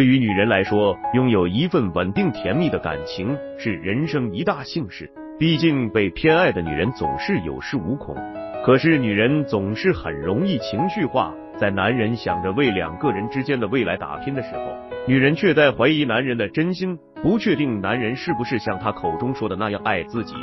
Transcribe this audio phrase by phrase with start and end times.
[0.00, 5.12] 对于女人来说，拥有一份稳定甜蜜的感情是人生一大幸事。
[5.38, 8.16] 毕竟被偏爱的女人总是有恃无恐，
[8.64, 11.34] 可是女人总是很容易情绪化。
[11.58, 14.74] 在男人想着为两个人之间的未来打拼的时候，
[15.06, 20.34] 女人却在怀疑男人的真心，不确定男人是不是像她口中说的那样爱自己。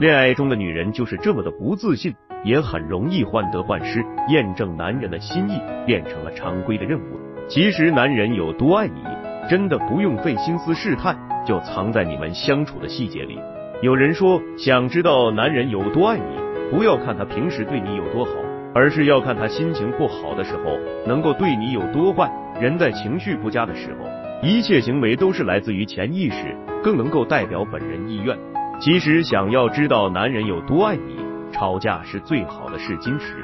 [0.00, 2.12] 恋爱中的女人就是这么的不自信，
[2.42, 7.20] 也很容易患得患失，验证男人的心意变成了常规的任务。
[7.48, 9.02] 其实男人有多爱你，
[9.48, 13.38] 真的不用费心思试探，就藏在你们相处的细节里。
[13.82, 16.24] 有人说，想知道男人有多爱你，
[16.70, 18.30] 不要看他平时对你有多好。
[18.76, 22.28] 而是要看他心情不好的时候，能够对你有多坏。
[22.60, 24.08] 人在情绪不佳的时候，
[24.42, 28.36] 一切行为都是来自于潜意识，更能够代表本人意愿。
[28.80, 31.16] 其实，想要知道男人有多爱你，
[31.52, 33.36] 吵架是最好的试金石。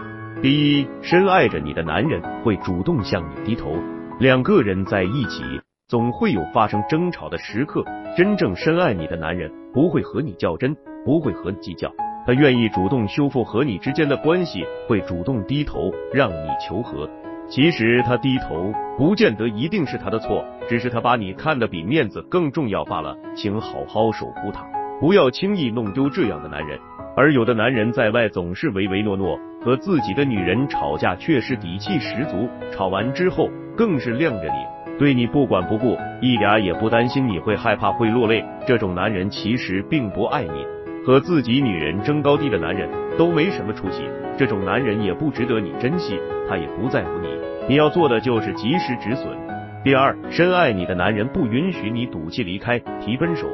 [0.43, 3.77] 第一，深爱着你的男人会主动向你低头。
[4.21, 5.43] 两个人在一起，
[5.89, 7.83] 总会有发生争吵的时刻。
[8.15, 10.77] 真正深爱你的男人，不会和你较真，
[11.07, 11.91] 不会和你计较。
[12.27, 17.09] 他愿意主动修复和你之间的关系，会主动低头让你求和。
[17.49, 23.17] 其实他低头不见得一定是他的错，只是他把你看得比面子更重要罢了。
[23.35, 24.67] 请好好守护他，
[25.01, 26.79] 不要轻易弄丢这样的男人。
[27.17, 38.45] 而有的男人在外总是唯唯诺诺，和自己的女人吵架却是底气十足，吵完之后更是晾着你，对你不管不顾，一点也不担心你会害怕会落泪。
[38.67, 40.65] 这种男人其实并不爱你。
[41.05, 44.03] 和自己女人争高低的男人都没什么出息，
[44.37, 47.29] 这种男人也不值得你珍惜，他也不在乎你。
[47.69, 49.37] 你要做的就是及时止损。
[49.83, 53.49] 第二，深爱你的男人不允许你赌气离开、提分手。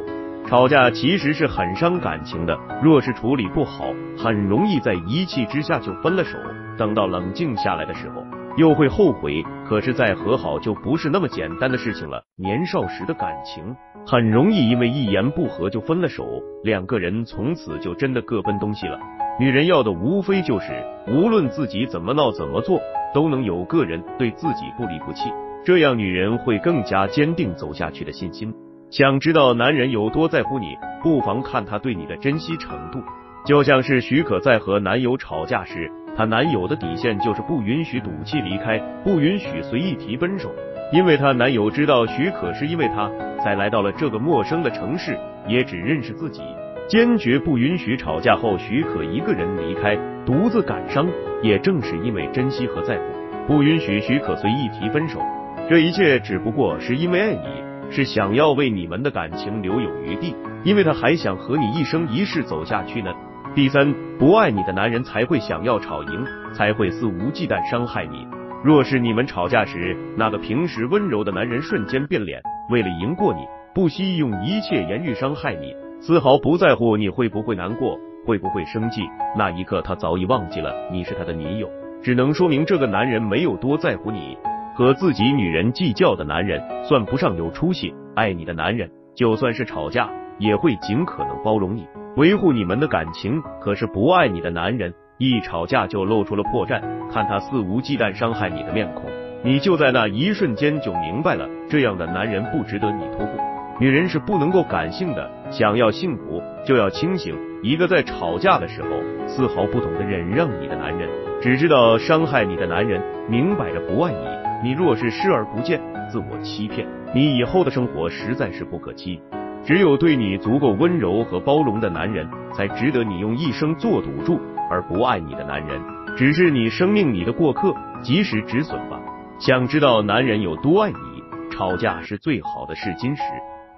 [0.46, 6.38] 吵架其实是很伤感情的，若是处理不好，很容易在一气之下就分了手。
[6.78, 8.24] 等到冷静下来的时候，
[8.56, 9.44] 又会后悔。
[9.68, 12.22] 可是再和好就不是那么简单的事情了。
[12.36, 13.74] 年少时的感情。
[14.06, 16.24] 很容易因为一言不合就分了手，
[16.62, 19.00] 两个人从此就真的各奔东西了。
[19.40, 20.72] 女人要的无非就是，
[21.08, 22.80] 无论自己怎么闹怎么做，
[23.12, 25.28] 都能有个人对自己不离不弃，
[25.64, 28.54] 这样女人会更加坚定走下去的信心。
[28.90, 33.00] 想知道男人有多在乎你，不妨看他对你的珍惜程度。
[33.44, 40.52] 就像是许可在和男友吵架时，她男友的底线就是不允许赌气离开，不允许随意提分手。
[40.92, 43.10] 因为她男友知道许可是因为她
[43.42, 45.18] 才来到了这个陌生的城市，
[45.48, 46.42] 也只认识自己，
[46.88, 51.06] 坚决不允许吵架后许可一个人离开，独自感伤。
[51.42, 53.02] 也正是因为珍惜和在乎，
[53.46, 55.20] 不允许许可随意提分手。
[55.68, 63.12] 这一切只不过是因为爱你，是想要为你们的感情留有余地，因为他还想和你一生一世走下去呢。
[63.54, 68.26] 第三，不爱你的男人才会想要吵赢，才会肆无忌惮伤害你。
[68.62, 73.40] 若是你们吵架时，那个平时温柔的男人瞬间变脸，为了赢过你，
[73.74, 79.02] 不惜用一切言语伤害你，丝毫不在乎你会不会难过，会不会生气。
[79.36, 81.70] 那一刻，他早已忘记了你是他的女友，
[82.02, 84.36] 只能说明这个男人没有多在乎你。
[84.76, 87.94] 和自己女人计较的男人，算不上有出息。
[88.14, 93.40] 爱你的男人，就算是吵架，也会尽可能包容你，维护你们的感情。
[93.58, 94.92] 可是不爱你的男人。
[95.16, 99.04] 一吵架就露出了破绽，看他肆无忌惮伤害你的面孔，
[99.42, 103.38] 你就在那一瞬间就明白了，这样的男人不值得你托付。
[103.80, 107.34] 女人是不能够感性的，想要幸福就要清醒。
[107.62, 108.88] 一个在吵架的时候
[109.26, 111.08] 丝毫不懂得忍让你的男人，
[111.40, 114.45] 只知道伤害你的男人，明摆着不爱你。
[114.62, 115.80] 你若是视而不见，
[116.10, 119.20] 自我欺骗，你以后的生活实在是不可期。
[119.64, 124.40] 只有对你足够温柔和包容的男人，才值得你用一生做赌注。
[124.68, 125.80] 而不爱你的男人，
[126.16, 127.72] 只是你生命里的过客，
[128.02, 129.00] 及时止损吧。
[129.38, 131.22] 想知道男人有多爱你，
[131.52, 133.22] 吵架是最好的试金石。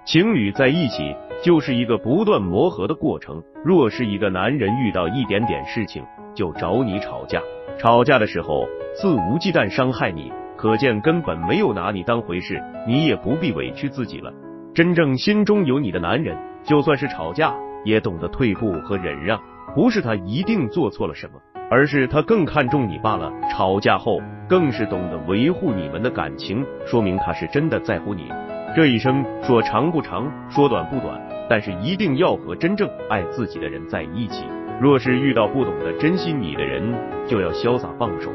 [0.03, 3.43] 情侣在一起就是一个不断磨合的过程。
[3.63, 6.03] 若是一个男人遇到一点点事情
[6.33, 7.39] 就找你吵架，
[7.77, 14.29] 吵架的时候肆无忌惮伤害你，可见根本没有拿你当回事，你也不必委屈自己了。
[14.75, 19.39] 真正心中有你的男人，就算是吵架，也懂得退步和忍让。
[19.73, 21.39] 不是他一定做错了什么，
[21.71, 23.31] 而是他更看重你罢了。
[23.49, 24.19] 吵架后
[24.49, 28.27] 更是懂得维护你们的感情，说明他是真的在乎你。
[28.75, 34.43] 这一生说长不长，说短不短，但是一定要和真正爱自己的人在一起。
[34.81, 36.93] 若是遇到不懂得珍惜你的人，
[37.25, 38.29] 就要潇洒放手。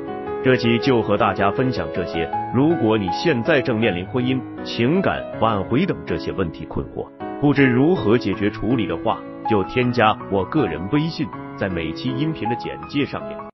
[0.44, 2.30] 这期就和大家分享这些。
[2.54, 7.08] 如果你现在正面临婚姻、情感挽回等这些问题困惑，
[7.40, 9.18] 不知如何解决处理的话，
[9.48, 11.26] 就添加我个人微信，
[11.56, 13.53] 在每期音频的简介上面。